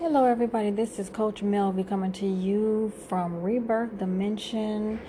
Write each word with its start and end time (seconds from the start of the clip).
Hello, 0.00 0.26
everybody. 0.26 0.70
This 0.70 1.00
is 1.00 1.08
Coach 1.08 1.42
Melvy 1.42 1.82
coming 1.82 2.12
to 2.12 2.26
you 2.26 2.92
from 3.08 3.42
Rebirth 3.42 3.98
Dimension, 3.98 5.00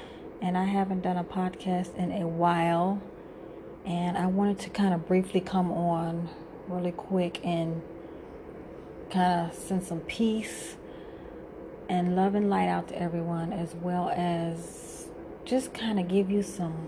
and 0.42 0.58
I 0.58 0.64
haven't 0.64 1.02
done 1.02 1.16
a 1.16 1.24
podcast 1.24 1.96
in 1.96 2.12
a 2.12 2.28
while. 2.28 3.00
And 3.86 4.18
I 4.18 4.26
wanted 4.26 4.58
to 4.62 4.72
kind 4.72 4.96
of 4.96 5.08
briefly 5.08 5.42
come 5.42 5.72
on 5.72 6.28
really 6.68 6.92
quick 6.92 7.40
and 7.46 7.84
kind 9.12 9.52
of 9.52 9.56
send 9.56 9.84
some 9.84 10.00
peace 10.00 10.76
and 11.88 12.16
love 12.16 12.34
and 12.34 12.50
light 12.50 12.68
out 12.68 12.88
to 12.88 13.00
everyone, 13.00 13.54
as 13.54 13.76
well 13.76 14.10
as 14.10 15.08
just 15.46 15.72
kind 15.72 16.00
of 16.00 16.08
give 16.08 16.32
you 16.32 16.42
some 16.42 16.88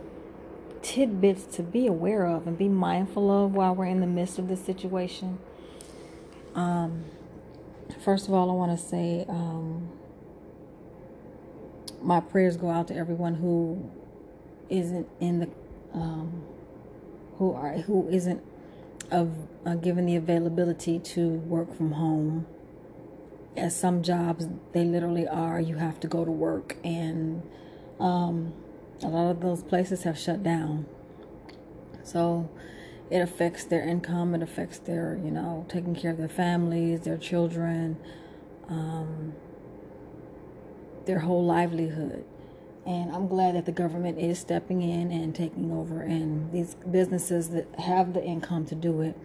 tidbits 0.82 1.44
to 1.56 1.62
be 1.62 1.86
aware 1.86 2.26
of 2.26 2.48
and 2.48 2.58
be 2.58 2.68
mindful 2.68 3.30
of 3.30 3.54
while 3.54 3.76
we're 3.76 3.86
in 3.86 4.00
the 4.00 4.08
midst 4.08 4.40
of 4.40 4.48
this 4.48 4.66
situation. 4.66 5.38
Um, 6.56 7.06
First 8.00 8.28
of 8.28 8.34
all, 8.34 8.50
I 8.50 8.54
want 8.54 8.78
to 8.78 8.84
say 8.84 9.26
um, 9.28 9.90
my 12.02 12.20
prayers 12.20 12.58
go 12.58 12.70
out 12.70 12.88
to 12.88 12.96
everyone 12.96 13.36
who 13.36 13.90
isn't 14.70 15.08
in 15.20 15.40
the 15.40 15.50
um, 15.94 16.44
who 17.38 17.54
are 17.54 17.74
who 17.74 18.08
isn't 18.10 18.42
of 19.12 19.32
uh, 19.66 19.76
given 19.76 20.06
the 20.06 20.16
availability 20.16 21.00
to 21.00 21.30
work 21.30 21.76
from 21.76 21.94
home. 21.94 22.48
As 23.58 23.76
some 23.76 24.02
jobs, 24.02 24.48
they 24.72 24.86
literally 24.86 25.28
are. 25.28 25.60
You 25.60 25.76
have 25.76 26.00
to 26.00 26.08
go 26.08 26.24
to 26.24 26.32
work, 26.32 26.78
and 26.84 27.44
um, 28.00 28.54
a 29.04 29.08
lot 29.08 29.30
of 29.30 29.42
those 29.42 29.62
places 29.64 30.04
have 30.04 30.18
shut 30.18 30.42
down. 30.42 30.86
So 32.04 32.50
it 33.12 33.20
affects 33.20 33.66
their 33.66 33.84
income 33.84 34.34
it 34.34 34.42
affects 34.42 34.80
their 34.80 35.20
you 35.24 35.30
know 35.30 35.66
taking 35.70 35.94
care 35.94 36.12
of 36.12 36.18
their 36.18 36.30
families 36.30 37.02
their 37.02 37.18
children 37.18 37.98
um, 38.70 39.34
their 41.06 41.20
whole 41.20 41.44
livelihood. 41.44 42.24
And 42.86 43.12
i'm 43.12 43.28
glad 43.28 43.56
that 43.56 43.66
the 43.66 43.72
government 43.72 44.18
is 44.18 44.40
stepping 44.40 44.82
in 44.82 45.12
and 45.12 45.36
taking 45.36 45.72
over 45.72 46.02
and 46.02 46.52
these 46.52 46.76
businesses 46.90 47.50
that 47.50 47.68
have 47.78 48.14
the 48.14 48.24
income 48.24 48.66
to 48.68 48.76
do 48.76 49.02
it 49.02 49.16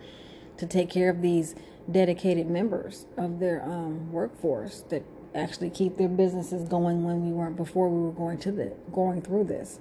to 0.58 0.66
take 0.66 0.90
care 0.90 1.08
of 1.08 1.22
these 1.22 1.54
dedicated 1.90 2.50
members 2.50 3.06
of 3.16 3.38
their 3.38 3.62
um, 3.62 4.12
workforce 4.12 4.84
that 4.90 5.04
actually 5.34 5.70
keep 5.70 5.96
their 5.96 6.08
businesses 6.08 6.68
going 6.68 7.04
when 7.04 7.24
we 7.24 7.32
weren't 7.32 7.56
before 7.56 7.88
we 7.88 8.00
were 8.00 8.12
going 8.12 8.38
to 8.38 8.52
the 8.52 8.72
going 8.92 9.22
through 9.22 9.44
this 9.44 9.78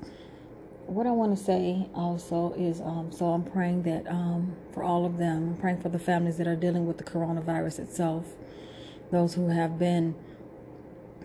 what 0.88 1.08
I 1.08 1.12
want 1.12 1.38
to 1.38 1.44
say 1.44 1.88
also 1.96 2.54
is 2.58 2.80
um, 2.82 3.12
so 3.12 3.28
I'm 3.28 3.44
praying 3.44 3.84
that 3.84 4.08
um, 4.08 4.56
for 4.74 4.84
all 4.84 5.06
of 5.06 5.18
them, 5.18 5.50
I'm 5.50 5.58
praying 5.58 5.82
for 5.82 5.90
the 5.90 6.00
families 6.00 6.38
that 6.38 6.48
are 6.48 6.56
dealing 6.56 6.86
with 6.86 6.98
the 6.98 7.04
coronavirus 7.04 7.80
itself, 7.80 8.26
those 9.12 9.34
who 9.34 9.50
have 9.50 9.80
been 9.80 10.16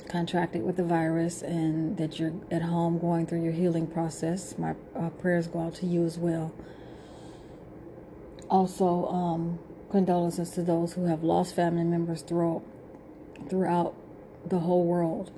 contracted 0.08 0.62
with 0.62 0.76
the 0.76 0.84
virus, 0.84 1.42
and 1.42 1.96
that 1.98 2.18
you're 2.18 2.32
at 2.50 2.62
home 2.62 2.98
going 2.98 3.26
through 3.26 3.42
your 3.42 3.52
healing 3.52 3.86
process. 3.86 4.56
My 4.58 4.74
uh, 4.96 5.10
prayers 5.10 5.46
go 5.46 5.60
out 5.60 5.74
to 5.76 5.86
you 5.86 6.04
as 6.04 6.18
well. 6.18 6.52
Also, 8.48 9.06
um, 9.06 9.58
condolences 9.90 10.50
to 10.50 10.62
those 10.62 10.94
who 10.94 11.04
have 11.04 11.22
lost 11.22 11.54
family 11.54 11.84
members 11.84 12.22
throughout 12.22 12.62
throughout 13.48 13.94
the 14.46 14.60
whole 14.60 14.84
world 14.84 15.30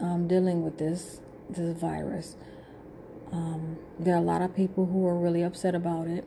um, 0.00 0.26
dealing 0.28 0.62
with 0.62 0.78
this 0.78 1.20
this 1.48 1.76
virus. 1.76 2.36
Um, 3.32 3.78
there 3.98 4.14
are 4.14 4.18
a 4.18 4.22
lot 4.22 4.42
of 4.42 4.54
people 4.54 4.86
who 4.86 5.06
are 5.06 5.16
really 5.16 5.42
upset 5.42 5.74
about 5.74 6.06
it, 6.06 6.24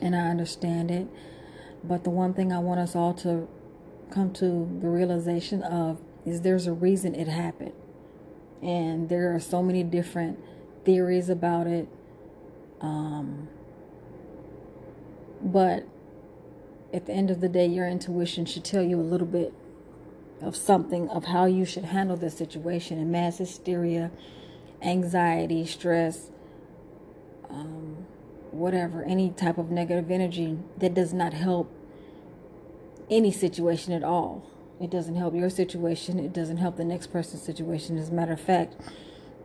and 0.00 0.14
I 0.14 0.28
understand 0.28 0.90
it. 0.90 1.06
But 1.84 2.04
the 2.04 2.10
one 2.10 2.34
thing 2.34 2.52
I 2.52 2.58
want 2.58 2.80
us 2.80 2.96
all 2.96 3.14
to 3.14 3.48
come 4.10 4.32
to 4.34 4.46
the 4.80 4.88
realization 4.88 5.62
of 5.62 6.00
is 6.24 6.40
there's 6.40 6.66
a 6.66 6.72
reason 6.72 7.14
it 7.14 7.28
happened. 7.28 7.72
And 8.62 9.08
there 9.08 9.34
are 9.34 9.40
so 9.40 9.62
many 9.62 9.82
different 9.82 10.38
theories 10.84 11.28
about 11.28 11.66
it. 11.66 11.88
Um, 12.80 13.48
but 15.42 15.86
at 16.92 17.06
the 17.06 17.12
end 17.12 17.30
of 17.30 17.40
the 17.40 17.48
day, 17.48 17.66
your 17.66 17.86
intuition 17.86 18.44
should 18.46 18.64
tell 18.64 18.82
you 18.82 19.00
a 19.00 19.02
little 19.02 19.26
bit 19.26 19.52
of 20.40 20.56
something 20.56 21.08
of 21.10 21.26
how 21.26 21.44
you 21.44 21.64
should 21.64 21.84
handle 21.84 22.16
this 22.16 22.36
situation. 22.36 22.98
And 22.98 23.12
mass 23.12 23.38
hysteria 23.38 24.10
anxiety, 24.82 25.64
stress, 25.66 26.30
um, 27.48 28.06
whatever, 28.50 29.04
any 29.04 29.30
type 29.30 29.58
of 29.58 29.70
negative 29.70 30.10
energy 30.10 30.58
that 30.78 30.94
does 30.94 31.12
not 31.12 31.32
help 31.32 31.72
any 33.10 33.30
situation 33.30 33.92
at 33.92 34.02
all. 34.02 34.44
It 34.80 34.90
doesn't 34.90 35.16
help 35.16 35.34
your 35.34 35.50
situation. 35.50 36.18
It 36.18 36.32
doesn't 36.32 36.58
help 36.58 36.76
the 36.76 36.84
next 36.84 37.08
person's 37.08 37.42
situation. 37.42 37.96
As 37.96 38.10
a 38.10 38.12
matter 38.12 38.32
of 38.32 38.40
fact, 38.40 38.76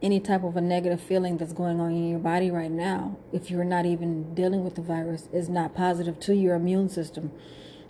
any 0.01 0.19
type 0.19 0.43
of 0.43 0.57
a 0.57 0.61
negative 0.61 0.99
feeling 0.99 1.37
that's 1.37 1.53
going 1.53 1.79
on 1.79 1.91
in 1.91 2.09
your 2.09 2.19
body 2.19 2.49
right 2.49 2.71
now, 2.71 3.17
if 3.31 3.51
you're 3.51 3.63
not 3.63 3.85
even 3.85 4.33
dealing 4.33 4.63
with 4.63 4.75
the 4.75 4.81
virus, 4.81 5.29
is 5.31 5.47
not 5.47 5.75
positive 5.75 6.19
to 6.21 6.35
your 6.35 6.55
immune 6.55 6.89
system. 6.89 7.31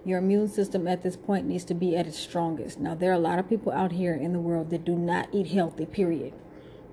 Your 0.03 0.19
immune 0.19 0.49
system 0.49 0.87
at 0.87 1.03
this 1.03 1.15
point 1.15 1.47
needs 1.47 1.63
to 1.65 1.73
be 1.73 1.95
at 1.95 2.07
its 2.07 2.19
strongest. 2.19 2.79
Now, 2.79 2.95
there 2.95 3.11
are 3.11 3.15
a 3.15 3.19
lot 3.19 3.39
of 3.39 3.47
people 3.47 3.71
out 3.71 3.93
here 3.93 4.13
in 4.13 4.33
the 4.33 4.39
world 4.39 4.69
that 4.71 4.83
do 4.83 4.95
not 4.95 5.29
eat 5.31 5.47
healthy, 5.47 5.85
period. 5.85 6.33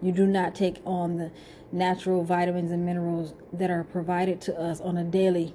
You 0.00 0.12
do 0.12 0.26
not 0.26 0.54
take 0.54 0.80
on 0.84 1.16
the 1.16 1.30
natural 1.72 2.24
vitamins 2.24 2.70
and 2.70 2.84
minerals 2.86 3.34
that 3.52 3.70
are 3.70 3.84
provided 3.84 4.40
to 4.42 4.58
us 4.58 4.80
on 4.80 4.96
a 4.96 5.04
daily 5.04 5.54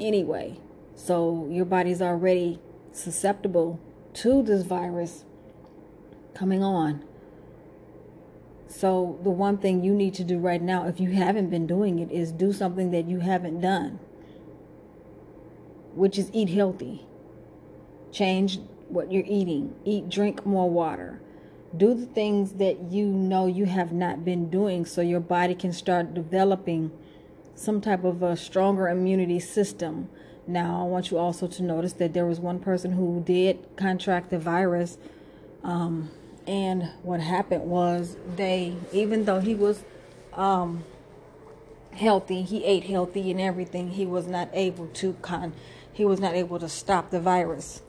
anyway. 0.00 0.58
So 0.94 1.46
your 1.50 1.64
body's 1.64 2.02
already 2.02 2.58
susceptible 2.92 3.78
to 4.14 4.42
this 4.42 4.64
virus 4.64 5.24
coming 6.34 6.62
on. 6.62 7.04
So 8.66 9.18
the 9.22 9.30
one 9.30 9.58
thing 9.58 9.82
you 9.82 9.94
need 9.94 10.14
to 10.14 10.24
do 10.24 10.38
right 10.38 10.60
now, 10.60 10.86
if 10.86 11.00
you 11.00 11.12
haven't 11.12 11.48
been 11.48 11.66
doing 11.66 12.00
it, 12.00 12.10
is 12.10 12.32
do 12.32 12.52
something 12.52 12.90
that 12.90 13.08
you 13.08 13.20
haven't 13.20 13.60
done, 13.60 13.98
which 15.94 16.18
is 16.18 16.30
eat 16.34 16.50
healthy. 16.50 17.06
Change 18.12 18.58
what 18.88 19.10
you're 19.10 19.24
eating. 19.26 19.74
Eat, 19.84 20.08
drink 20.08 20.44
more 20.44 20.68
water 20.68 21.20
do 21.76 21.94
the 21.94 22.06
things 22.06 22.54
that 22.54 22.90
you 22.90 23.06
know 23.06 23.46
you 23.46 23.66
have 23.66 23.92
not 23.92 24.24
been 24.24 24.48
doing 24.48 24.86
so 24.86 25.00
your 25.00 25.20
body 25.20 25.54
can 25.54 25.72
start 25.72 26.14
developing 26.14 26.90
some 27.54 27.80
type 27.80 28.04
of 28.04 28.22
a 28.22 28.36
stronger 28.36 28.88
immunity 28.88 29.38
system. 29.38 30.08
Now, 30.46 30.80
I 30.80 30.84
want 30.84 31.10
you 31.10 31.18
also 31.18 31.46
to 31.46 31.62
notice 31.62 31.92
that 31.94 32.14
there 32.14 32.24
was 32.24 32.40
one 32.40 32.58
person 32.58 32.92
who 32.92 33.22
did 33.26 33.76
contract 33.76 34.30
the 34.30 34.38
virus. 34.38 34.96
Um, 35.62 36.10
and 36.46 36.90
what 37.02 37.20
happened 37.20 37.64
was 37.64 38.16
they, 38.36 38.76
even 38.92 39.26
though 39.26 39.40
he 39.40 39.54
was 39.54 39.84
um, 40.32 40.84
healthy, 41.92 42.42
he 42.42 42.64
ate 42.64 42.84
healthy 42.84 43.30
and 43.30 43.40
everything, 43.40 43.90
he 43.90 44.06
was 44.06 44.26
not 44.26 44.48
able 44.54 44.86
to 44.86 45.12
con, 45.20 45.52
he 45.92 46.06
was 46.06 46.18
not 46.18 46.34
able 46.34 46.58
to 46.60 46.68
stop 46.68 47.10
the 47.10 47.20
virus 47.20 47.82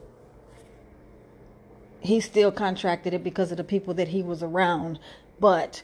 he 2.02 2.20
still 2.20 2.52
contracted 2.52 3.14
it 3.14 3.24
because 3.24 3.52
of 3.52 3.58
the 3.58 3.64
people 3.64 3.94
that 3.96 4.10
he 4.10 4.22
was 4.22 4.42
around. 4.42 5.00
But 5.40 5.84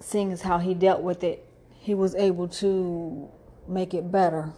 seeing 0.00 0.32
as 0.32 0.42
how 0.42 0.58
he 0.58 0.74
dealt 0.74 1.02
with 1.02 1.22
it, 1.22 1.46
he 1.78 1.94
was 1.94 2.14
able 2.14 2.48
to 2.48 3.28
make 3.68 3.94
it 3.94 4.10
better. 4.10 4.52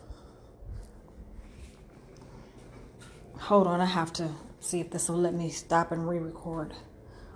Hold 3.38 3.66
on, 3.66 3.80
I 3.80 3.86
have 3.86 4.12
to 4.14 4.30
see 4.60 4.80
if 4.80 4.90
this 4.90 5.08
will 5.08 5.18
let 5.18 5.34
me 5.34 5.50
stop 5.50 5.92
and 5.92 6.08
re 6.08 6.18
record 6.18 6.72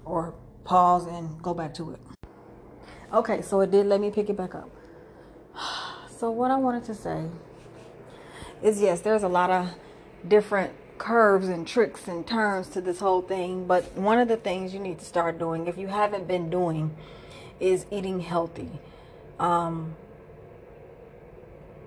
or 0.05 0.35
pause 0.65 1.07
and 1.07 1.43
go 1.43 1.53
back 1.53 1.75
to 1.75 1.93
it. 1.93 2.01
Okay, 3.13 3.43
so 3.43 3.61
it 3.61 3.71
did 3.71 3.87
let 3.87 4.01
me 4.01 4.11
pick 4.11 4.31
it 4.31 4.37
back 4.37 4.55
up. 4.55 4.71
So, 6.19 6.31
what 6.31 6.51
I 6.51 6.57
wanted 6.57 6.83
to 6.85 6.95
say 6.95 7.27
is 8.63 8.81
yes, 8.81 9.03
there's 9.03 9.23
a 9.23 9.29
lot 9.29 9.51
of 9.51 9.69
different 10.27 10.73
curves 10.99 11.49
and 11.49 11.67
tricks 11.67 12.09
and 12.09 12.27
turns 12.27 12.69
to 12.69 12.81
this 12.81 13.01
whole 13.01 13.23
thing. 13.23 13.67
But 13.67 13.97
one 13.97 14.19
of 14.19 14.29
the 14.29 14.37
things 14.37 14.75
you 14.75 14.81
need 14.81 14.99
to 14.99 15.05
start 15.05 15.39
doing, 15.39 15.67
if 15.67 15.79
you 15.79 15.89
haven't 15.89 16.27
been 16.27 16.51
doing, 16.51 16.97
is 17.61 17.87
eating 17.91 18.21
healthy. 18.21 18.71
Um, 19.39 19.97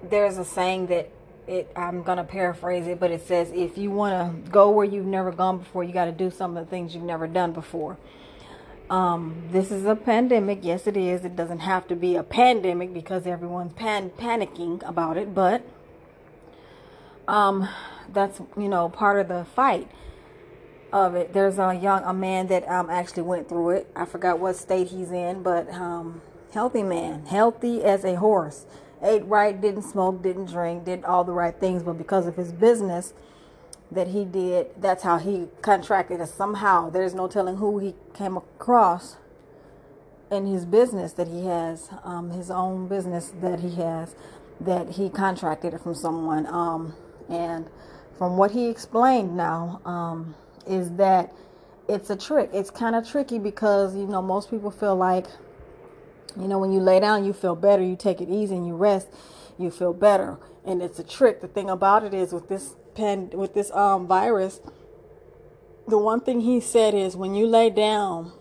there's 0.04 0.38
a 0.38 0.46
saying 0.46 0.88
that 0.88 1.10
it, 1.48 1.72
I'm 1.76 2.04
gonna 2.04 2.24
paraphrase 2.24 2.88
it, 2.88 3.00
but 3.00 3.12
it 3.12 3.28
says 3.28 3.52
if 3.54 3.78
you 3.78 3.90
want 3.90 4.46
to 4.46 4.52
go 4.52 4.70
where 4.70 4.86
you've 4.86 5.06
never 5.06 5.32
gone 5.32 5.58
before, 5.60 5.84
you 5.84 5.94
got 5.94 6.06
to 6.06 6.12
do 6.12 6.30
some 6.30 6.56
of 6.56 6.66
the 6.66 6.70
things 6.70 6.94
you've 6.94 7.04
never 7.04 7.28
done 7.28 7.54
before. 7.54 7.98
Um, 8.90 9.44
this 9.52 9.72
is 9.72 9.86
a 9.86 9.96
pandemic. 9.96 10.60
Yes, 10.64 10.88
it 10.88 10.98
is. 10.98 11.24
It 11.24 11.36
doesn't 11.36 11.60
have 11.60 11.88
to 11.88 11.96
be 11.96 12.16
a 12.16 12.24
pandemic 12.24 12.94
because 12.94 13.28
everyone's 13.28 13.74
pan- 13.74 14.12
panicking 14.12 14.88
about 14.88 15.18
it, 15.18 15.34
but 15.36 15.64
um, 17.30 17.70
that's 18.12 18.40
you 18.58 18.68
know 18.70 18.90
part 18.90 19.20
of 19.20 19.28
the 19.28 19.46
fight 19.56 19.90
of 20.92 21.16
it. 21.16 21.34
There's 21.34 21.60
a 21.60 21.74
young 21.76 22.04
a 22.04 22.14
man 22.14 22.48
that 22.48 22.68
um 22.68 22.90
actually 22.90 23.24
went 23.24 23.48
through 23.48 23.72
it. 23.72 23.92
I 23.96 24.06
forgot 24.06 24.40
what 24.40 24.56
state 24.56 24.88
he's 24.90 25.12
in, 25.12 25.44
but 25.44 25.70
um 25.74 26.22
healthy 26.54 26.84
man, 26.84 27.26
healthy 27.28 27.84
as 27.84 28.04
a 28.04 28.16
horse. 28.16 28.66
Ate 29.02 29.26
right, 29.26 29.60
didn't 29.60 29.84
smoke, 29.84 30.22
didn't 30.22 30.48
drink, 30.48 30.86
did 30.86 31.06
all 31.06 31.24
the 31.24 31.32
right 31.32 31.56
things, 31.58 31.84
but 31.84 31.94
because 31.94 32.28
of 32.28 32.36
his 32.36 32.52
business, 32.52 33.14
that 33.92 34.08
he 34.08 34.26
did. 34.26 34.68
That's 34.78 35.04
how 35.04 35.18
he 35.18 35.48
contracted 35.62 36.20
it. 36.20 36.28
Somehow, 36.28 36.90
there's 36.90 37.14
no 37.14 37.28
telling 37.28 37.58
who 37.58 37.80
he 37.80 37.96
came 38.14 38.38
across 38.38 39.18
in 40.32 40.46
his 40.46 40.66
business 40.66 41.14
that 41.14 41.28
he 41.28 41.46
has, 41.46 41.90
um, 42.04 42.32
his 42.32 42.52
own 42.52 42.88
business 42.88 43.32
that 43.42 43.62
he 43.62 43.76
has, 43.76 44.16
that 44.60 44.92
he 44.92 45.10
contracted 45.10 45.74
it 45.74 45.82
from 45.82 45.96
someone. 45.96 46.46
Um, 46.48 46.94
and 47.30 47.68
from 48.18 48.36
what 48.38 48.52
he 48.52 48.68
explained 48.68 49.38
now, 49.38 49.82
um, 49.86 50.36
is 50.68 50.92
that 50.94 51.34
it's 51.88 52.10
a 52.10 52.16
trick. 52.16 52.50
It's 52.54 52.70
kind 52.70 52.96
of 52.96 53.10
tricky 53.10 53.40
because, 53.40 53.96
you 53.96 54.06
know, 54.06 54.22
most 54.22 54.50
people 54.50 54.72
feel 54.72 54.96
like, 54.96 55.26
you 56.40 56.48
know, 56.48 56.60
when 56.60 56.72
you 56.72 56.80
lay 56.80 57.00
down, 57.00 57.26
you 57.26 57.34
feel 57.34 57.56
better. 57.56 57.82
You 57.82 57.96
take 57.96 58.22
it 58.22 58.30
easy 58.30 58.56
and 58.56 58.68
you 58.68 58.76
rest, 58.76 59.08
you 59.58 59.72
feel 59.72 59.94
better. 59.94 60.38
And 60.66 60.82
it's 60.82 61.00
a 61.00 61.04
trick. 61.04 61.42
The 61.42 61.48
thing 61.48 61.70
about 61.70 62.04
it 62.04 62.14
is 62.14 62.34
with 62.34 62.50
this 62.50 62.76
pen, 62.94 63.32
with 63.34 63.54
this 63.54 63.72
um, 63.72 64.06
virus, 64.06 64.60
the 65.88 65.98
one 65.98 66.20
thing 66.22 66.42
he 66.42 66.60
said 66.60 66.94
is 66.94 67.16
when 67.16 67.34
you 67.34 67.48
lay 67.48 67.70
down, 67.70 68.32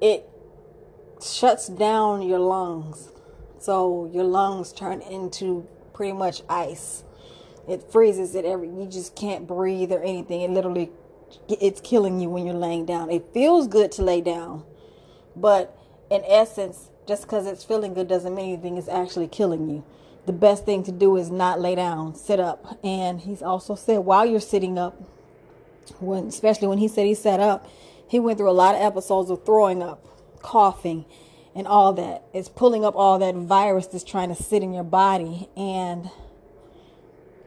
it 0.00 0.28
shuts 1.20 1.66
down 1.68 2.22
your 2.22 2.38
lungs. 2.38 3.10
So 3.58 4.08
your 4.12 4.24
lungs 4.24 4.72
turn 4.72 5.00
into 5.00 5.66
pretty 5.98 6.12
much 6.12 6.42
ice. 6.48 7.02
It 7.68 7.82
freezes 7.90 8.36
it 8.36 8.44
every 8.44 8.68
you 8.68 8.86
just 8.88 9.16
can't 9.16 9.48
breathe 9.48 9.90
or 9.90 10.00
anything. 10.00 10.42
It 10.42 10.50
literally 10.50 10.92
it's 11.48 11.80
killing 11.80 12.20
you 12.20 12.30
when 12.30 12.46
you're 12.46 12.54
laying 12.54 12.86
down. 12.86 13.10
It 13.10 13.26
feels 13.34 13.66
good 13.66 13.90
to 13.92 14.02
lay 14.02 14.20
down. 14.20 14.62
But 15.34 15.76
in 16.08 16.22
essence, 16.24 16.90
just 17.08 17.22
because 17.22 17.48
it's 17.48 17.64
feeling 17.64 17.94
good 17.94 18.06
doesn't 18.06 18.32
mean 18.32 18.52
anything. 18.52 18.76
It's 18.76 18.88
actually 18.88 19.26
killing 19.26 19.68
you. 19.68 19.84
The 20.26 20.32
best 20.32 20.64
thing 20.64 20.84
to 20.84 20.92
do 20.92 21.16
is 21.16 21.32
not 21.32 21.60
lay 21.60 21.74
down, 21.74 22.14
sit 22.14 22.38
up. 22.38 22.78
And 22.84 23.20
he's 23.20 23.42
also 23.42 23.74
said 23.74 23.98
while 23.98 24.24
you're 24.24 24.38
sitting 24.38 24.78
up, 24.78 25.02
when 25.98 26.28
especially 26.28 26.68
when 26.68 26.78
he 26.78 26.86
said 26.86 27.06
he 27.06 27.14
sat 27.14 27.40
up, 27.40 27.68
he 28.06 28.20
went 28.20 28.38
through 28.38 28.50
a 28.50 28.52
lot 28.52 28.76
of 28.76 28.82
episodes 28.82 29.30
of 29.30 29.44
throwing 29.44 29.82
up, 29.82 30.06
coughing, 30.42 31.06
and 31.58 31.66
all 31.66 31.92
that. 31.92 32.22
It's 32.32 32.48
pulling 32.48 32.84
up 32.84 32.94
all 32.94 33.18
that 33.18 33.34
virus 33.34 33.88
that's 33.88 34.04
trying 34.04 34.28
to 34.28 34.40
sit 34.40 34.62
in 34.62 34.72
your 34.72 34.84
body. 34.84 35.48
And 35.56 36.08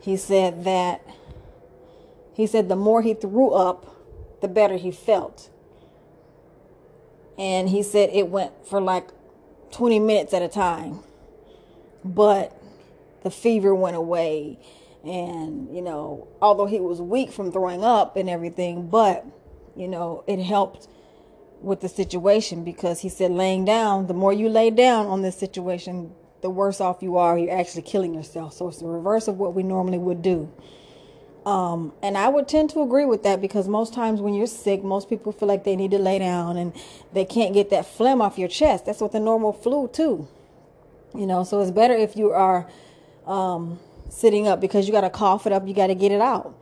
he 0.02 0.18
said 0.18 0.66
that 0.66 1.02
he 2.34 2.46
said 2.46 2.68
the 2.68 2.76
more 2.76 3.02
he 3.02 3.14
threw 3.14 3.52
up, 3.52 3.96
the 4.42 4.50
better 4.50 4.76
he 4.76 4.92
felt. 4.92 5.50
And 7.38 7.70
he 7.70 7.82
said 7.82 8.10
it 8.12 8.28
went 8.28 8.68
for 8.68 8.82
like 8.82 9.08
20 9.72 10.00
minutes 10.00 10.34
at 10.34 10.42
a 10.42 10.50
time. 10.50 11.00
But 12.04 12.62
the 13.24 13.32
fever 13.32 13.74
went 13.74 13.96
away. 13.96 14.60
And, 15.06 15.74
you 15.74 15.82
know, 15.82 16.28
although 16.42 16.66
he 16.66 16.82
was 16.82 17.02
weak 17.02 17.32
from 17.32 17.52
throwing 17.52 17.84
up 17.84 18.18
and 18.18 18.30
everything, 18.30 18.90
but 18.90 19.26
you 19.74 19.88
know, 19.88 20.26
it 20.28 20.40
helped 20.40 20.90
with 21.62 21.82
the 21.82 21.90
situation 21.90 22.64
because 22.64 23.02
he 23.02 23.10
said 23.10 23.32
laying 23.32 23.66
down, 23.66 24.08
the 24.08 24.14
more 24.14 24.34
you 24.34 24.50
lay 24.50 24.70
down 24.70 25.08
on 25.08 25.22
this 25.22 25.38
situation, 25.38 26.12
the 26.42 26.50
worse 26.50 26.82
off 26.82 27.02
you 27.02 27.18
are. 27.18 27.38
You're 27.38 27.58
actually 27.58 27.84
killing 27.84 28.14
yourself. 28.14 28.54
So 28.54 28.68
it's 28.68 28.80
the 28.80 28.88
reverse 28.88 29.28
of 29.28 29.38
what 29.38 29.54
we 29.54 29.64
normally 29.64 29.98
would 29.98 30.22
do. 30.22 30.52
Um, 31.46 31.94
and 32.04 32.18
I 32.18 32.28
would 32.30 32.48
tend 32.48 32.70
to 32.72 32.82
agree 32.82 33.06
with 33.06 33.24
that 33.24 33.42
because 33.42 33.68
most 33.68 33.94
times 33.94 34.22
when 34.22 34.34
you're 34.34 34.48
sick, 34.48 34.84
most 34.84 35.10
people 35.10 35.32
feel 35.32 35.48
like 35.48 35.64
they 35.64 35.76
need 35.76 35.92
to 35.92 35.98
lay 35.98 36.20
down 36.20 36.58
and 36.58 36.74
they 37.14 37.26
can't 37.26 37.54
get 37.54 37.72
that 37.72 37.86
phlegm 37.86 38.22
off 38.22 38.38
your 38.38 38.48
chest. 38.48 38.86
That's 38.86 39.02
what 39.02 39.12
the 39.12 39.20
normal 39.20 39.52
flu 39.52 39.88
too. 39.88 40.28
You 41.16 41.26
know, 41.26 41.44
so 41.44 41.60
it's 41.62 41.72
better 41.72 41.96
if 41.96 42.16
you 42.16 42.32
are 42.32 42.70
um, 43.26 43.80
sitting 44.10 44.48
up 44.48 44.62
because 44.62 44.88
you 44.88 44.94
got 44.94 45.02
to 45.02 45.10
cough 45.10 45.48
it 45.48 45.54
up, 45.54 45.68
you 45.68 45.74
got 45.74 45.88
to 45.88 45.96
get 45.96 46.12
it 46.12 46.22
out 46.22 46.56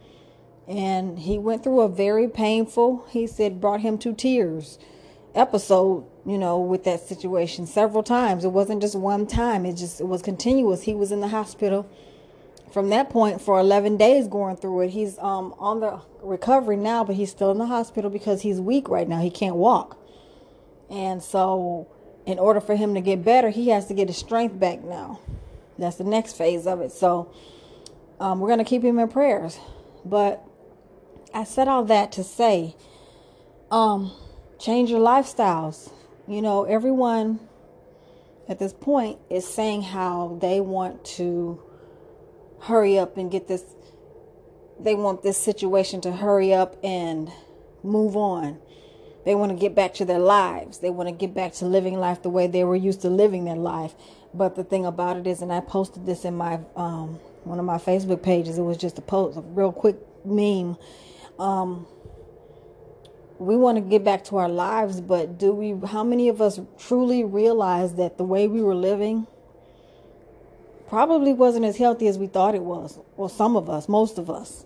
and 0.69 1.19
he 1.19 1.37
went 1.39 1.63
through 1.63 1.81
a 1.81 1.89
very 1.89 2.27
painful 2.27 3.05
he 3.09 3.25
said 3.25 3.59
brought 3.59 3.81
him 3.81 3.97
to 3.97 4.13
tears 4.13 4.77
episode 5.35 6.05
you 6.25 6.37
know 6.37 6.59
with 6.59 6.83
that 6.83 7.01
situation 7.01 7.65
several 7.65 8.03
times. 8.03 8.43
It 8.45 8.49
wasn't 8.49 8.81
just 8.81 8.95
one 8.95 9.27
time. 9.27 9.65
It 9.65 9.73
just 9.73 9.99
it 9.99 10.07
was 10.07 10.21
continuous. 10.21 10.83
He 10.83 10.93
was 10.93 11.11
in 11.11 11.21
the 11.21 11.29
hospital 11.29 11.89
from 12.71 12.89
that 12.89 13.09
point 13.09 13.41
for 13.41 13.59
11 13.59 13.97
days 13.97 14.27
going 14.27 14.55
through 14.55 14.81
it. 14.81 14.89
He's 14.91 15.17
um 15.19 15.55
on 15.57 15.79
the 15.79 16.01
recovery 16.21 16.77
now 16.77 17.03
but 17.03 17.15
he's 17.15 17.31
still 17.31 17.51
in 17.51 17.57
the 17.57 17.65
hospital 17.65 18.09
because 18.09 18.41
he's 18.41 18.59
weak 18.59 18.89
right 18.89 19.07
now. 19.07 19.19
He 19.19 19.29
can't 19.29 19.55
walk. 19.55 19.97
And 20.89 21.21
so 21.23 21.87
in 22.25 22.37
order 22.37 22.59
for 22.59 22.75
him 22.75 22.93
to 22.93 23.01
get 23.01 23.23
better 23.23 23.49
he 23.49 23.69
has 23.69 23.87
to 23.87 23.93
get 23.93 24.07
his 24.07 24.17
strength 24.17 24.59
back 24.59 24.83
now. 24.83 25.19
That's 25.77 25.95
the 25.95 26.03
next 26.03 26.33
phase 26.33 26.67
of 26.67 26.81
it. 26.81 26.91
So 26.91 27.31
um, 28.19 28.41
we're 28.41 28.49
going 28.49 28.59
to 28.59 28.65
keep 28.65 28.83
him 28.83 28.99
in 28.99 29.07
prayers. 29.07 29.57
But 30.03 30.43
I 31.33 31.43
said 31.43 31.67
all 31.67 31.83
that 31.85 32.11
to 32.13 32.23
say, 32.23 32.75
um, 33.71 34.11
change 34.59 34.89
your 34.89 34.99
lifestyles. 34.99 35.91
You 36.27 36.41
know, 36.41 36.63
everyone 36.63 37.39
at 38.47 38.59
this 38.59 38.73
point 38.73 39.19
is 39.29 39.47
saying 39.47 39.83
how 39.83 40.37
they 40.41 40.59
want 40.59 41.05
to 41.05 41.61
hurry 42.61 42.97
up 42.97 43.17
and 43.17 43.31
get 43.31 43.47
this, 43.47 43.63
they 44.79 44.95
want 44.95 45.21
this 45.21 45.37
situation 45.37 46.01
to 46.01 46.11
hurry 46.11 46.53
up 46.53 46.77
and 46.83 47.31
move 47.83 48.17
on. 48.17 48.59
They 49.25 49.35
want 49.35 49.51
to 49.51 49.57
get 49.57 49.75
back 49.75 49.93
to 49.95 50.05
their 50.05 50.19
lives. 50.19 50.79
They 50.79 50.89
want 50.89 51.09
to 51.09 51.13
get 51.13 51.33
back 51.33 51.53
to 51.53 51.65
living 51.65 51.99
life 51.99 52.23
the 52.23 52.29
way 52.29 52.47
they 52.47 52.63
were 52.63 52.75
used 52.75 53.01
to 53.01 53.09
living 53.09 53.45
their 53.45 53.55
life. 53.55 53.93
But 54.33 54.55
the 54.55 54.63
thing 54.63 54.85
about 54.85 55.17
it 55.17 55.27
is, 55.27 55.41
and 55.41 55.53
I 55.53 55.59
posted 55.59 56.05
this 56.05 56.25
in 56.25 56.35
my 56.35 56.59
um, 56.75 57.19
one 57.43 57.59
of 57.59 57.65
my 57.65 57.77
Facebook 57.77 58.23
pages. 58.23 58.57
It 58.57 58.63
was 58.63 58.77
just 58.77 58.97
a 58.97 59.01
post, 59.01 59.37
a 59.37 59.41
real 59.41 59.71
quick 59.71 59.97
meme 60.25 60.77
um, 61.39 61.87
we 63.37 63.55
want 63.55 63.77
to 63.77 63.81
get 63.81 64.03
back 64.03 64.23
to 64.25 64.37
our 64.37 64.49
lives, 64.49 65.01
but 65.01 65.37
do 65.37 65.53
we, 65.53 65.87
how 65.87 66.03
many 66.03 66.27
of 66.27 66.41
us 66.41 66.59
truly 66.77 67.23
realize 67.23 67.95
that 67.95 68.17
the 68.17 68.23
way 68.23 68.47
we 68.47 68.61
were 68.61 68.75
living 68.75 69.27
probably 70.87 71.33
wasn't 71.33 71.65
as 71.65 71.77
healthy 71.77 72.07
as 72.07 72.17
we 72.17 72.27
thought 72.27 72.55
it 72.55 72.63
was? 72.63 72.99
Well, 73.15 73.29
some 73.29 73.55
of 73.55 73.69
us, 73.69 73.87
most 73.87 74.17
of 74.17 74.29
us, 74.29 74.65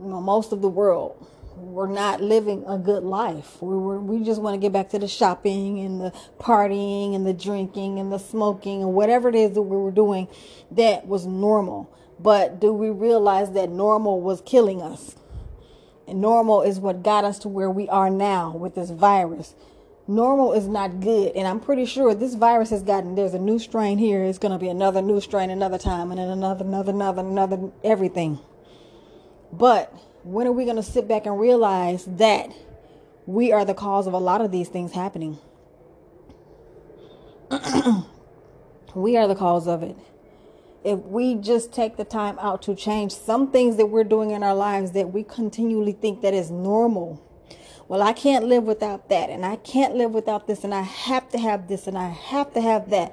you 0.00 0.08
know, 0.08 0.20
most 0.20 0.52
of 0.52 0.60
the 0.62 0.68
world 0.68 1.26
we're 1.56 1.88
not 1.88 2.20
living 2.20 2.64
a 2.66 2.78
good 2.78 3.02
life. 3.02 3.60
We 3.62 3.76
were, 3.76 3.98
we 3.98 4.24
just 4.24 4.40
want 4.40 4.54
to 4.54 4.58
get 4.58 4.72
back 4.72 4.90
to 4.90 4.98
the 4.98 5.08
shopping 5.08 5.80
and 5.80 6.00
the 6.00 6.12
partying 6.38 7.14
and 7.14 7.26
the 7.26 7.32
drinking 7.32 7.98
and 7.98 8.12
the 8.12 8.18
smoking 8.18 8.82
and 8.82 8.92
whatever 8.92 9.28
it 9.28 9.34
is 9.34 9.52
that 9.52 9.62
we 9.62 9.76
were 9.76 9.90
doing 9.90 10.28
that 10.72 11.06
was 11.06 11.26
normal. 11.26 11.90
But 12.18 12.60
do 12.60 12.72
we 12.72 12.90
realize 12.90 13.52
that 13.52 13.70
normal 13.70 14.20
was 14.20 14.42
killing 14.42 14.82
us? 14.82 15.16
Normal 16.08 16.62
is 16.62 16.78
what 16.78 17.02
got 17.02 17.24
us 17.24 17.38
to 17.40 17.48
where 17.48 17.70
we 17.70 17.88
are 17.88 18.10
now 18.10 18.56
with 18.56 18.74
this 18.74 18.90
virus. 18.90 19.54
Normal 20.08 20.52
is 20.52 20.68
not 20.68 21.00
good. 21.00 21.34
And 21.34 21.46
I'm 21.48 21.60
pretty 21.60 21.84
sure 21.84 22.14
this 22.14 22.34
virus 22.34 22.70
has 22.70 22.82
gotten, 22.82 23.14
there's 23.14 23.34
a 23.34 23.38
new 23.38 23.58
strain 23.58 23.98
here. 23.98 24.24
It's 24.24 24.38
going 24.38 24.52
to 24.52 24.58
be 24.58 24.68
another 24.68 25.02
new 25.02 25.20
strain 25.20 25.50
another 25.50 25.78
time 25.78 26.10
and 26.10 26.20
then 26.20 26.28
another, 26.28 26.64
another, 26.64 26.92
another, 26.92 27.22
another, 27.22 27.70
everything. 27.82 28.38
But 29.52 29.92
when 30.22 30.46
are 30.46 30.52
we 30.52 30.64
going 30.64 30.76
to 30.76 30.82
sit 30.82 31.08
back 31.08 31.26
and 31.26 31.38
realize 31.40 32.04
that 32.04 32.50
we 33.26 33.52
are 33.52 33.64
the 33.64 33.74
cause 33.74 34.06
of 34.06 34.12
a 34.12 34.18
lot 34.18 34.40
of 34.40 34.52
these 34.52 34.68
things 34.68 34.92
happening? 34.92 35.38
we 38.94 39.16
are 39.16 39.26
the 39.26 39.34
cause 39.34 39.66
of 39.66 39.82
it 39.82 39.96
if 40.86 41.00
we 41.00 41.34
just 41.34 41.72
take 41.72 41.96
the 41.96 42.04
time 42.04 42.38
out 42.38 42.62
to 42.62 42.72
change 42.72 43.12
some 43.12 43.50
things 43.50 43.76
that 43.76 43.86
we're 43.86 44.04
doing 44.04 44.30
in 44.30 44.44
our 44.44 44.54
lives 44.54 44.92
that 44.92 45.12
we 45.12 45.24
continually 45.24 45.90
think 45.90 46.22
that 46.22 46.32
is 46.32 46.48
normal. 46.48 47.20
Well, 47.88 48.00
I 48.00 48.12
can't 48.12 48.44
live 48.44 48.62
without 48.62 49.08
that, 49.08 49.28
and 49.28 49.44
I 49.44 49.56
can't 49.56 49.96
live 49.96 50.12
without 50.12 50.46
this, 50.46 50.62
and 50.62 50.72
I 50.72 50.82
have 50.82 51.28
to 51.30 51.38
have 51.38 51.66
this, 51.66 51.88
and 51.88 51.98
I 51.98 52.10
have 52.10 52.54
to 52.54 52.60
have 52.60 52.90
that. 52.90 53.12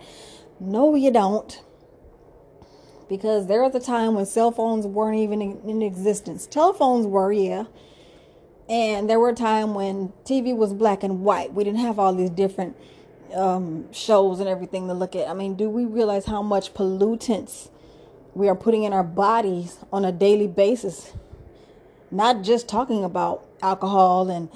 No, 0.59 0.93
you 0.93 1.09
don't. 1.09 1.63
Because 3.09 3.47
there 3.47 3.63
was 3.63 3.73
a 3.73 3.79
time 3.79 4.13
when 4.13 4.27
cell 4.27 4.51
phones 4.51 4.85
weren't 4.85 5.17
even 5.17 5.41
in, 5.41 5.81
existence. 5.81 6.45
Telephones 6.45 7.07
were, 7.07 7.33
yeah. 7.33 7.63
And 8.69 9.09
there 9.09 9.19
were 9.19 9.29
a 9.29 9.35
time 9.35 9.73
when 9.73 10.13
TV 10.25 10.55
was 10.55 10.75
black 10.75 11.01
and 11.01 11.21
white. 11.21 11.53
We 11.53 11.63
didn't 11.63 11.79
have 11.79 11.97
all 11.97 12.13
these 12.13 12.29
different 12.29 12.77
um, 13.33 13.91
shows 13.91 14.39
and 14.39 14.49
everything 14.49 14.87
to 14.87 14.93
look 14.93 15.15
at. 15.15 15.27
I 15.27 15.33
mean, 15.33 15.55
do 15.55 15.69
we 15.69 15.85
realize 15.85 16.25
how 16.25 16.41
much 16.41 16.73
pollutants 16.73 17.69
we 18.33 18.49
are 18.49 18.55
putting 18.55 18.83
in 18.83 18.93
our 18.93 19.03
bodies 19.03 19.77
on 19.91 20.05
a 20.05 20.11
daily 20.11 20.47
basis? 20.47 21.13
Not 22.11 22.43
just 22.43 22.67
talking 22.67 23.03
about 23.03 23.45
alcohol 23.61 24.29
and 24.29 24.49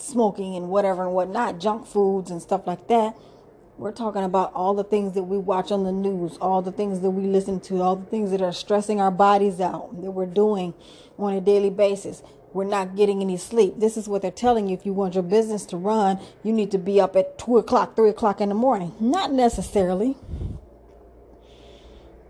smoking 0.00 0.56
and 0.56 0.68
whatever 0.68 1.04
and 1.04 1.12
whatnot, 1.12 1.58
junk 1.58 1.86
foods 1.86 2.30
and 2.30 2.40
stuff 2.40 2.66
like 2.66 2.88
that. 2.88 3.16
We're 3.76 3.92
talking 3.92 4.22
about 4.22 4.52
all 4.54 4.72
the 4.72 4.84
things 4.84 5.14
that 5.14 5.24
we 5.24 5.36
watch 5.36 5.72
on 5.72 5.82
the 5.82 5.92
news, 5.92 6.38
all 6.40 6.62
the 6.62 6.70
things 6.70 7.00
that 7.00 7.10
we 7.10 7.26
listen 7.26 7.58
to, 7.60 7.82
all 7.82 7.96
the 7.96 8.06
things 8.06 8.30
that 8.30 8.40
are 8.40 8.52
stressing 8.52 9.00
our 9.00 9.10
bodies 9.10 9.60
out 9.60 10.00
that 10.00 10.12
we're 10.12 10.26
doing 10.26 10.74
on 11.18 11.34
a 11.34 11.40
daily 11.40 11.70
basis 11.70 12.22
we're 12.54 12.64
not 12.64 12.96
getting 12.96 13.20
any 13.20 13.36
sleep. 13.36 13.74
This 13.78 13.96
is 13.98 14.08
what 14.08 14.22
they're 14.22 14.30
telling 14.30 14.68
you. 14.68 14.74
If 14.74 14.86
you 14.86 14.94
want 14.94 15.14
your 15.14 15.24
business 15.24 15.66
to 15.66 15.76
run, 15.76 16.20
you 16.44 16.52
need 16.52 16.70
to 16.72 16.78
be 16.78 17.00
up 17.00 17.16
at 17.16 17.38
2 17.38 17.58
o'clock, 17.58 17.96
3 17.96 18.08
o'clock 18.10 18.40
in 18.40 18.48
the 18.50 18.54
morning. 18.54 18.94
Not 19.00 19.32
necessarily. 19.32 20.16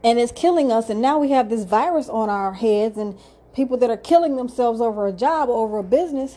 and 0.05 0.19
it's 0.19 0.33
killing 0.33 0.71
us. 0.71 0.91
And 0.91 1.01
now 1.01 1.19
we 1.19 1.31
have 1.31 1.49
this 1.49 1.65
virus 1.65 2.09
on 2.09 2.29
our 2.31 2.55
heads, 2.55 2.99
and 2.99 3.19
people 3.55 3.77
that 3.79 3.91
are 3.91 3.97
killing 3.97 4.37
themselves 4.37 4.81
over 4.81 5.07
a 5.07 5.13
job, 5.13 5.49
over 5.49 5.79
a 5.79 5.83
business. 5.85 6.37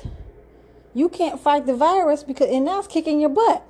You 0.93 1.09
can't 1.09 1.39
fight 1.39 1.65
the 1.67 1.75
virus 1.75 2.23
because, 2.23 2.49
and 2.49 2.65
now 2.65 2.79
it's 2.79 2.87
kicking 2.87 3.19
your 3.21 3.29
butt. 3.29 3.63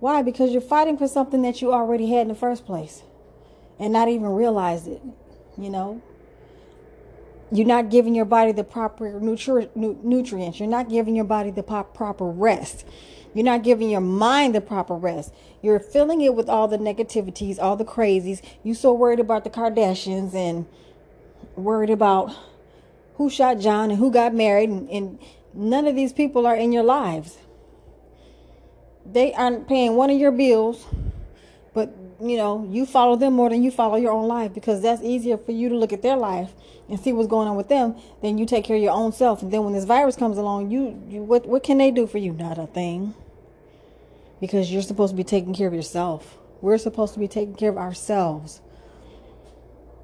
Why? 0.00 0.22
Because 0.22 0.52
you're 0.52 0.60
fighting 0.60 0.98
for 0.98 1.08
something 1.08 1.42
that 1.42 1.62
you 1.62 1.72
already 1.72 2.10
had 2.10 2.22
in 2.22 2.28
the 2.28 2.34
first 2.34 2.66
place 2.66 3.02
and 3.78 3.92
not 3.92 4.08
even 4.08 4.26
realize 4.28 4.86
it. 4.86 5.02
You 5.58 5.70
know, 5.70 6.02
you're 7.54 7.68
not 7.68 7.88
giving 7.88 8.16
your 8.16 8.24
body 8.24 8.50
the 8.50 8.64
proper 8.64 9.12
nutri- 9.20 9.70
nutrients. 9.76 10.58
You're 10.58 10.68
not 10.68 10.88
giving 10.88 11.14
your 11.14 11.24
body 11.24 11.52
the 11.52 11.62
proper 11.62 12.24
rest. 12.24 12.84
You're 13.32 13.44
not 13.44 13.62
giving 13.62 13.90
your 13.90 14.00
mind 14.00 14.56
the 14.56 14.60
proper 14.60 14.94
rest. 14.96 15.32
You're 15.62 15.78
filling 15.78 16.20
it 16.20 16.34
with 16.34 16.48
all 16.48 16.66
the 16.66 16.78
negativities, 16.78 17.60
all 17.60 17.76
the 17.76 17.84
crazies. 17.84 18.42
You're 18.64 18.74
so 18.74 18.92
worried 18.92 19.20
about 19.20 19.44
the 19.44 19.50
Kardashians 19.50 20.34
and 20.34 20.66
worried 21.54 21.90
about 21.90 22.36
who 23.18 23.30
shot 23.30 23.60
John 23.60 23.90
and 23.90 24.00
who 24.00 24.10
got 24.10 24.34
married, 24.34 24.68
and, 24.68 24.90
and 24.90 25.20
none 25.52 25.86
of 25.86 25.94
these 25.94 26.12
people 26.12 26.48
are 26.48 26.56
in 26.56 26.72
your 26.72 26.82
lives. 26.82 27.38
They 29.06 29.32
aren't 29.32 29.68
paying 29.68 29.94
one 29.94 30.10
of 30.10 30.18
your 30.18 30.32
bills, 30.32 30.84
but 31.72 31.94
you 32.20 32.36
know, 32.36 32.68
you 32.68 32.84
follow 32.84 33.14
them 33.14 33.34
more 33.34 33.48
than 33.48 33.62
you 33.62 33.70
follow 33.70 33.94
your 33.94 34.10
own 34.10 34.26
life 34.26 34.52
because 34.52 34.82
that's 34.82 35.02
easier 35.02 35.36
for 35.38 35.52
you 35.52 35.68
to 35.68 35.76
look 35.76 35.92
at 35.92 36.02
their 36.02 36.16
life 36.16 36.52
and 36.88 37.00
see 37.00 37.12
what's 37.12 37.28
going 37.28 37.48
on 37.48 37.56
with 37.56 37.68
them 37.68 37.96
then 38.24 38.38
you 38.38 38.46
take 38.46 38.64
care 38.64 38.76
of 38.76 38.82
your 38.82 38.92
own 38.92 39.12
self. 39.12 39.42
And 39.42 39.52
then 39.52 39.64
when 39.64 39.74
this 39.74 39.84
virus 39.84 40.16
comes 40.16 40.38
along, 40.38 40.70
you, 40.70 41.00
you 41.08 41.22
what 41.22 41.46
what 41.46 41.62
can 41.62 41.78
they 41.78 41.90
do 41.90 42.06
for 42.06 42.18
you? 42.18 42.32
Not 42.32 42.58
a 42.58 42.66
thing. 42.66 43.14
Because 44.40 44.72
you're 44.72 44.82
supposed 44.82 45.12
to 45.12 45.16
be 45.16 45.24
taking 45.24 45.54
care 45.54 45.68
of 45.68 45.74
yourself. 45.74 46.38
We're 46.60 46.78
supposed 46.78 47.12
to 47.14 47.20
be 47.20 47.28
taking 47.28 47.54
care 47.54 47.70
of 47.70 47.76
ourselves. 47.76 48.60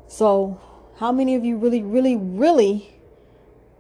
So, 0.07 0.61
how 0.99 1.13
many 1.13 1.35
of 1.35 1.45
you 1.45 1.57
really, 1.57 1.83
really, 1.83 2.17
really, 2.17 2.91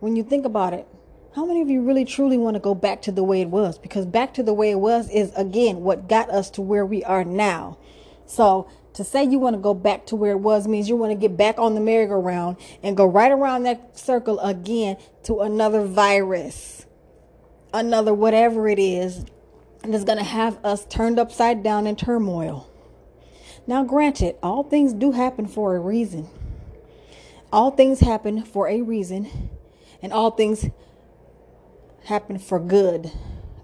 when 0.00 0.16
you 0.16 0.22
think 0.22 0.46
about 0.46 0.72
it, 0.72 0.86
how 1.34 1.44
many 1.44 1.60
of 1.60 1.68
you 1.68 1.82
really 1.82 2.04
truly 2.04 2.38
want 2.38 2.54
to 2.54 2.60
go 2.60 2.74
back 2.74 3.02
to 3.02 3.12
the 3.12 3.22
way 3.22 3.40
it 3.42 3.48
was? 3.48 3.78
Because 3.78 4.06
back 4.06 4.34
to 4.34 4.42
the 4.42 4.54
way 4.54 4.70
it 4.70 4.80
was 4.80 5.10
is 5.10 5.32
again 5.36 5.82
what 5.82 6.08
got 6.08 6.30
us 6.30 6.50
to 6.50 6.62
where 6.62 6.86
we 6.86 7.04
are 7.04 7.24
now. 7.24 7.76
So 8.26 8.68
to 8.94 9.04
say 9.04 9.24
you 9.24 9.38
want 9.38 9.54
to 9.54 9.60
go 9.60 9.74
back 9.74 10.06
to 10.06 10.16
where 10.16 10.32
it 10.32 10.40
was 10.40 10.66
means 10.66 10.88
you 10.88 10.96
want 10.96 11.12
to 11.12 11.16
get 11.16 11.36
back 11.36 11.58
on 11.58 11.74
the 11.74 11.80
merry-go-round 11.80 12.56
and 12.82 12.96
go 12.96 13.06
right 13.06 13.30
around 13.30 13.62
that 13.62 13.98
circle 13.98 14.40
again 14.40 14.96
to 15.24 15.40
another 15.40 15.84
virus, 15.84 16.86
another 17.72 18.12
whatever 18.12 18.68
it 18.68 18.78
is, 18.78 19.24
that's 19.82 20.04
going 20.04 20.18
to 20.18 20.24
have 20.24 20.58
us 20.64 20.84
turned 20.86 21.18
upside 21.18 21.62
down 21.62 21.86
in 21.86 21.96
turmoil. 21.96 22.68
Now, 23.66 23.84
granted, 23.84 24.36
all 24.42 24.64
things 24.64 24.92
do 24.92 25.12
happen 25.12 25.46
for 25.46 25.76
a 25.76 25.80
reason. 25.80 26.28
All 27.52 27.70
things 27.70 28.00
happen 28.00 28.42
for 28.42 28.68
a 28.68 28.82
reason, 28.82 29.50
and 30.02 30.12
all 30.12 30.30
things 30.30 30.66
happen 32.04 32.38
for 32.38 32.58
good. 32.58 33.10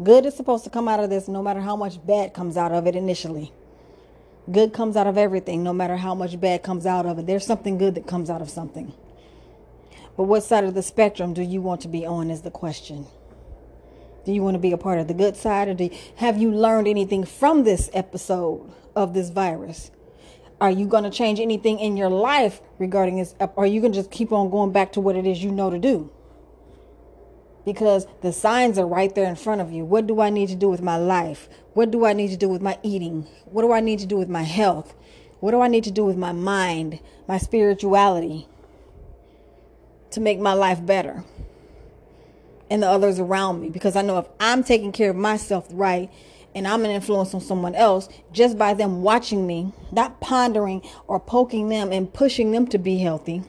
Good 0.02 0.26
is 0.26 0.37
supposed 0.37 0.64
to 0.64 0.71
come 0.71 0.88
out 0.88 1.00
of 1.00 1.11
this 1.11 1.28
no 1.28 1.42
matter 1.42 1.61
how 1.61 1.76
much 1.76 2.04
bad 2.06 2.35
comes 2.35 2.56
out 2.56 2.73
of 2.73 2.87
it 2.87 2.95
initially. 2.95 3.52
Good 4.50 4.72
comes 4.72 4.96
out 4.96 5.08
of 5.08 5.18
everything, 5.18 5.64
no 5.64 5.72
matter 5.72 5.96
how 5.96 6.14
much 6.14 6.40
bad 6.40 6.62
comes 6.62 6.86
out 6.86 7.04
of 7.04 7.18
it. 7.18 7.26
There's 7.26 7.44
something 7.44 7.78
good 7.78 7.96
that 7.96 8.06
comes 8.06 8.30
out 8.30 8.40
of 8.40 8.48
something. 8.48 8.92
But 10.16 10.24
what 10.24 10.44
side 10.44 10.64
of 10.64 10.74
the 10.74 10.82
spectrum 10.82 11.34
do 11.34 11.42
you 11.42 11.60
want 11.60 11.80
to 11.82 11.88
be 11.88 12.06
on 12.06 12.30
is 12.30 12.42
the 12.42 12.50
question. 12.50 13.06
Do 14.24 14.32
you 14.32 14.42
want 14.42 14.54
to 14.54 14.60
be 14.60 14.72
a 14.72 14.78
part 14.78 14.98
of 14.98 15.08
the 15.08 15.14
good 15.14 15.36
side 15.36 15.68
or 15.68 15.74
do 15.74 15.84
you, 15.84 15.90
have 16.16 16.36
you 16.36 16.50
learned 16.50 16.88
anything 16.88 17.24
from 17.24 17.64
this 17.64 17.90
episode 17.92 18.72
of 18.94 19.14
this 19.14 19.30
virus? 19.30 19.90
Are 20.60 20.70
you 20.70 20.86
going 20.86 21.04
to 21.04 21.10
change 21.10 21.38
anything 21.38 21.78
in 21.78 21.96
your 21.96 22.08
life 22.08 22.60
regarding 22.78 23.18
this? 23.18 23.34
Or 23.38 23.52
are 23.58 23.66
you 23.66 23.80
going 23.80 23.92
to 23.92 23.98
just 23.98 24.10
keep 24.10 24.32
on 24.32 24.50
going 24.50 24.72
back 24.72 24.92
to 24.92 25.00
what 25.00 25.16
it 25.16 25.26
is 25.26 25.42
you 25.42 25.52
know 25.52 25.70
to 25.70 25.78
do? 25.78 26.10
Because 27.66 28.06
the 28.23 28.32
signs 28.32 28.78
are 28.78 28.87
right 28.87 29.12
there 29.14 29.28
in 29.28 29.35
front 29.35 29.61
of 29.61 29.73
you. 29.73 29.85
What 29.85 30.06
do 30.06 30.20
I 30.20 30.30
need 30.30 30.49
to 30.50 30.54
do 30.54 30.70
with 30.70 30.80
my 30.80 30.96
life? 30.96 31.49
What 31.75 31.90
do 31.90 32.06
I 32.06 32.12
need 32.12 32.30
to 32.30 32.37
do 32.37 32.49
with 32.49 32.62
my 32.62 32.78
eating? 32.82 33.26
What 33.44 33.62
do 33.62 33.73
I 33.73 33.80
need 33.80 33.99
to 33.99 34.06
do 34.06 34.16
with 34.16 34.28
my 34.28 34.44
health? 34.44 34.94
What 35.40 35.50
do 35.50 35.61
I 35.61 35.68
need 35.68 35.85
to 35.85 35.90
do 35.90 36.04
with 36.04 36.16
my 36.16 36.32
mind, 36.32 37.00
my 37.28 37.38
spirituality 37.38 38.46
to 40.12 40.20
make 40.20 40.38
my 40.38 40.52
life 40.52 40.87
better? 40.87 41.25
And 42.70 42.85
the 42.85 42.88
others 42.88 43.18
around 43.18 43.61
me 43.61 43.68
because 43.68 43.96
I 43.96 44.02
know 44.02 44.18
if 44.18 44.26
I'm 44.38 44.62
taking 44.62 44.92
care 44.92 45.11
of 45.11 45.16
myself 45.16 45.66
right 45.70 46.11
and 46.54 46.68
I'm 46.68 46.85
an 46.85 46.90
influence 46.92 47.35
on 47.35 47.40
someone 47.40 47.75
else 47.75 48.08
just 48.32 48.56
by 48.56 48.75
them 48.75 49.02
watching 49.02 49.44
me, 49.44 49.73
not 49.90 50.20
pondering 50.20 50.82
or 51.08 51.18
poking 51.18 51.68
them 51.68 51.92
and 51.92 52.12
pushing 52.12 52.52
them 52.52 52.68
to 52.68 52.78
be 52.78 52.99
healthy. 52.99 53.42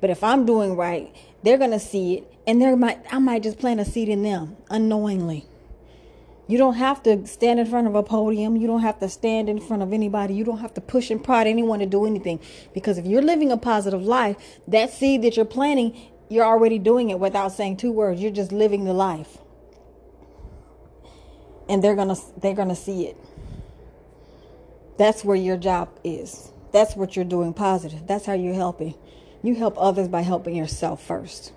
But 0.00 0.10
if 0.10 0.22
I'm 0.22 0.46
doing 0.46 0.76
right, 0.76 1.14
they're 1.42 1.58
to 1.58 1.78
see 1.78 2.14
it 2.14 2.32
and 2.46 2.62
there 2.62 2.76
might 2.76 3.00
I 3.12 3.18
might 3.18 3.42
just 3.42 3.58
plant 3.58 3.80
a 3.80 3.84
seed 3.84 4.08
in 4.08 4.22
them 4.22 4.56
unknowingly. 4.70 5.46
You 6.48 6.58
don't 6.58 6.74
have 6.74 7.02
to 7.02 7.26
stand 7.26 7.58
in 7.58 7.66
front 7.66 7.88
of 7.88 7.96
a 7.96 8.04
podium. 8.04 8.56
You 8.56 8.68
don't 8.68 8.82
have 8.82 9.00
to 9.00 9.08
stand 9.08 9.48
in 9.48 9.60
front 9.60 9.82
of 9.82 9.92
anybody. 9.92 10.34
You 10.34 10.44
don't 10.44 10.58
have 10.58 10.74
to 10.74 10.80
push 10.80 11.10
and 11.10 11.22
prod 11.22 11.48
anyone 11.48 11.80
to 11.80 11.86
do 11.86 12.06
anything. 12.06 12.38
Because 12.72 12.98
if 12.98 13.06
you're 13.06 13.22
living 13.22 13.50
a 13.50 13.56
positive 13.56 14.02
life, 14.02 14.36
that 14.68 14.92
seed 14.92 15.22
that 15.22 15.34
you're 15.34 15.44
planting, 15.44 15.96
you're 16.28 16.44
already 16.44 16.78
doing 16.78 17.10
it 17.10 17.18
without 17.18 17.50
saying 17.50 17.78
two 17.78 17.90
words. 17.90 18.20
You're 18.20 18.30
just 18.30 18.52
living 18.52 18.84
the 18.84 18.92
life. 18.92 19.38
And 21.68 21.82
they're 21.82 21.96
gonna 21.96 22.16
they're 22.40 22.54
gonna 22.54 22.76
see 22.76 23.06
it. 23.06 23.16
That's 24.98 25.24
where 25.24 25.36
your 25.36 25.56
job 25.56 25.88
is. 26.04 26.52
That's 26.72 26.94
what 26.94 27.16
you're 27.16 27.24
doing 27.24 27.54
positive. 27.54 28.06
That's 28.06 28.24
how 28.24 28.34
you're 28.34 28.54
helping. 28.54 28.94
You 29.42 29.54
help 29.54 29.74
others 29.78 30.08
by 30.08 30.22
helping 30.22 30.56
yourself 30.56 31.02
first. 31.02 31.52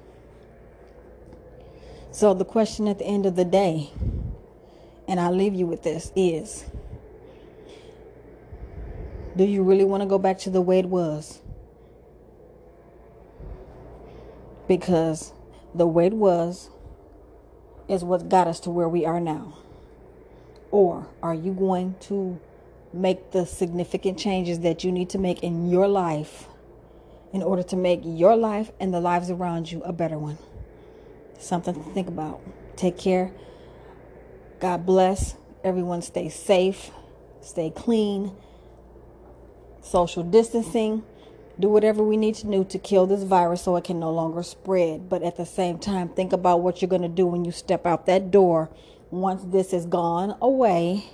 So, 2.12 2.34
the 2.34 2.46
question 2.46 2.88
at 2.88 3.00
the 3.00 3.06
end 3.06 3.26
of 3.26 3.36
the 3.36 3.46
day, 3.46 3.92
and 5.08 5.20
I'll 5.20 5.36
leave 5.36 5.54
you 5.54 5.66
with 5.66 5.84
this, 5.84 6.12
is 6.16 6.66
Do 9.38 9.46
you 9.46 9.64
really 9.64 9.86
want 9.86 10.02
to 10.02 10.08
go 10.08 10.18
back 10.18 10.38
to 10.40 10.50
the 10.50 10.62
way 10.62 10.80
it 10.80 10.88
was? 10.88 11.40
Because 14.68 15.32
the 15.74 15.88
way 15.88 16.08
it 16.08 16.14
was 16.14 16.70
is 17.88 18.04
what 18.04 18.28
got 18.28 18.48
us 18.48 18.60
to 18.62 18.70
where 18.70 18.90
we 18.90 19.06
are 19.06 19.22
now. 19.22 19.58
Or 20.72 21.08
are 21.24 21.34
you 21.34 21.54
going 21.54 21.96
to 22.02 22.40
make 22.92 23.32
the 23.32 23.46
significant 23.46 24.20
changes 24.20 24.60
that 24.60 24.84
you 24.84 24.92
need 24.92 25.10
to 25.12 25.18
make 25.18 25.42
in 25.42 25.70
your 25.70 25.88
life 25.88 26.49
in 27.32 27.44
order 27.44 27.64
to 27.64 27.76
make 27.76 28.02
your 28.04 28.36
life 28.36 28.72
and 28.80 28.94
the 28.94 29.00
lives 29.00 29.30
around 29.30 29.72
you 29.72 29.82
a 29.84 29.94
better 29.94 30.18
one? 30.18 30.38
Something 31.38 31.76
to 31.76 31.90
think 31.92 32.08
about. 32.08 32.42
Take 32.76 32.98
care. 32.98 33.32
God 34.60 34.86
bless. 34.86 35.36
Everyone 35.64 36.02
stay 36.02 36.30
safe, 36.30 36.92
stay 37.42 37.70
clean, 37.70 38.36
social 39.82 40.24
distancing. 40.24 41.04
Do 41.60 41.68
whatever 41.68 42.02
we 42.02 42.16
need 42.16 42.36
to 42.36 42.48
do 42.48 42.64
to 42.64 42.80
kill 42.80 43.06
this 43.06 43.24
virus 43.24 43.64
so 43.64 43.76
it 43.76 43.84
can 43.84 44.00
no 44.00 44.12
longer 44.12 44.44
spread. 44.44 45.10
But 45.10 45.24
at 45.24 45.36
the 45.36 45.46
same 45.46 45.78
time, 45.78 46.08
think 46.08 46.32
about 46.32 46.62
what 46.62 46.82
you're 46.82 46.88
going 46.88 47.02
to 47.02 47.10
do 47.10 47.28
when 47.28 47.44
you 47.44 47.52
step 47.52 47.86
out 47.86 48.06
that 48.06 48.32
door 48.32 48.70
once 49.12 49.44
this 49.44 49.74
is 49.74 49.86
gone 49.86 50.38
away 50.42 51.10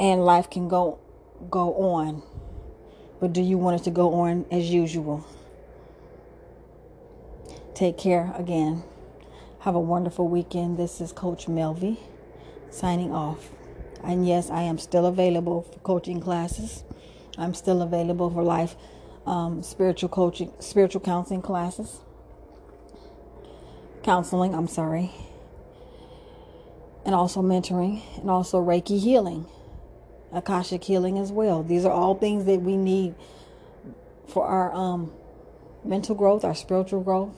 and 0.00 0.24
life 0.24 0.50
can 0.50 0.68
go 0.68 0.98
go 1.50 1.74
on. 1.74 2.22
But 3.24 3.32
do 3.32 3.40
you 3.40 3.56
want 3.56 3.80
it 3.80 3.84
to 3.84 3.90
go 3.90 4.12
on 4.12 4.44
as 4.50 4.68
usual? 4.68 5.26
Take 7.74 7.96
care 7.96 8.34
again. 8.36 8.82
Have 9.60 9.74
a 9.74 9.80
wonderful 9.80 10.28
weekend. 10.28 10.76
This 10.76 11.00
is 11.00 11.10
Coach 11.10 11.48
Melvy 11.48 11.96
signing 12.68 13.12
off. 13.12 13.48
And 14.02 14.28
yes, 14.28 14.50
I 14.50 14.60
am 14.60 14.76
still 14.76 15.06
available 15.06 15.62
for 15.62 15.78
coaching 15.78 16.20
classes. 16.20 16.84
I'm 17.38 17.54
still 17.54 17.80
available 17.80 18.28
for 18.28 18.42
life 18.42 18.76
um, 19.26 19.62
spiritual 19.62 20.10
coaching, 20.10 20.52
spiritual 20.58 21.00
counseling 21.00 21.40
classes. 21.40 22.00
Counseling, 24.02 24.54
I'm 24.54 24.68
sorry. 24.68 25.12
And 27.06 27.14
also 27.14 27.40
mentoring 27.40 28.02
and 28.20 28.28
also 28.28 28.62
Reiki 28.62 29.00
healing, 29.00 29.46
Akashic 30.34 30.84
healing 30.84 31.18
as 31.18 31.32
well. 31.32 31.62
These 31.62 31.84
are 31.84 31.92
all 31.92 32.14
things 32.14 32.44
that 32.46 32.60
we 32.60 32.76
need 32.76 33.14
for 34.26 34.46
our 34.46 34.72
um, 34.72 35.12
mental 35.84 36.14
growth, 36.14 36.44
our 36.44 36.54
spiritual 36.54 37.02
growth, 37.02 37.34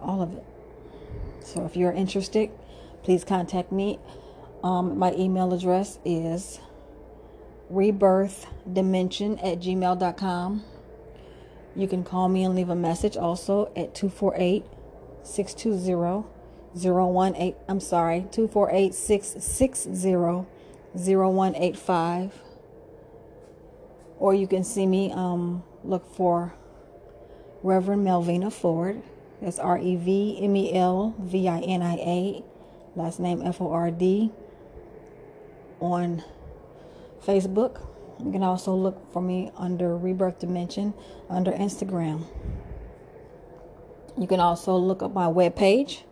all 0.00 0.22
of 0.22 0.34
it. 0.34 0.44
So 1.44 1.64
if 1.64 1.76
you're 1.76 1.92
interested, 1.92 2.50
please 3.02 3.24
contact 3.24 3.72
me. 3.72 3.98
Um, 4.62 4.98
my 4.98 5.12
email 5.14 5.52
address 5.52 5.98
is 6.04 6.60
rebirthdimension 7.72 9.38
at 9.38 9.60
gmail.com. 9.60 10.64
You 11.74 11.88
can 11.88 12.04
call 12.04 12.28
me 12.28 12.44
and 12.44 12.54
leave 12.54 12.68
a 12.68 12.76
message 12.76 13.16
also 13.16 13.72
at 13.74 13.94
248 13.94 14.64
620 15.22 16.28
018. 16.74 17.54
I'm 17.68 17.80
sorry, 17.80 18.26
248 18.30 18.94
660 18.94 20.51
0185. 20.94 22.42
Or 24.18 24.34
you 24.34 24.46
can 24.46 24.64
see 24.64 24.86
me, 24.86 25.12
um, 25.12 25.62
look 25.84 26.14
for 26.14 26.54
Reverend 27.62 28.06
Melvinia 28.06 28.52
Ford. 28.52 29.02
That's 29.40 29.58
R 29.58 29.78
E 29.78 29.96
V 29.96 30.38
M 30.40 30.54
E 30.54 30.74
L 30.74 31.14
V 31.18 31.48
I 31.48 31.60
N 31.60 31.80
I 31.82 31.94
A, 31.96 32.44
last 32.94 33.18
name 33.18 33.42
F 33.42 33.60
O 33.60 33.72
R 33.72 33.90
D, 33.90 34.30
on 35.80 36.22
Facebook. 37.24 37.88
You 38.24 38.30
can 38.30 38.44
also 38.44 38.72
look 38.74 39.12
for 39.12 39.20
me 39.20 39.50
under 39.56 39.96
Rebirth 39.96 40.38
Dimension 40.38 40.94
under 41.28 41.50
Instagram. 41.50 42.24
You 44.16 44.28
can 44.28 44.40
also 44.40 44.76
look 44.76 45.02
up 45.02 45.12
my 45.12 45.26
webpage, 45.26 46.04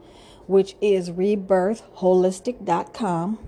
which 0.47 0.75
is 0.81 1.11
rebirthholistic.com. 1.11 3.39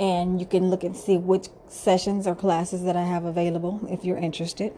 And 0.00 0.40
you 0.40 0.46
can 0.46 0.70
look 0.70 0.82
and 0.82 0.96
see 0.96 1.16
which 1.16 1.48
sessions 1.68 2.26
or 2.26 2.34
classes 2.34 2.82
that 2.84 2.96
I 2.96 3.04
have 3.04 3.24
available 3.24 3.86
if 3.88 4.04
you're 4.04 4.16
interested 4.16 4.72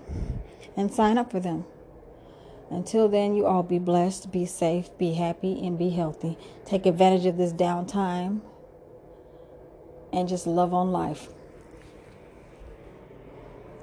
and 0.76 0.92
sign 0.92 1.16
up 1.16 1.30
for 1.30 1.40
them. 1.40 1.64
Until 2.70 3.08
then, 3.08 3.34
you 3.34 3.46
all 3.46 3.62
be 3.62 3.78
blessed, 3.78 4.32
be 4.32 4.46
safe, 4.46 4.88
be 4.98 5.12
happy, 5.12 5.64
and 5.64 5.78
be 5.78 5.90
healthy. 5.90 6.38
Take 6.64 6.86
advantage 6.86 7.26
of 7.26 7.36
this 7.36 7.52
downtime 7.52 8.40
and 10.12 10.28
just 10.28 10.46
love 10.46 10.74
on 10.74 10.90
life. 10.90 11.28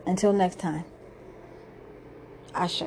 Until 0.05 0.33
next 0.33 0.59
time, 0.59 0.85
Ashe. 2.53 2.83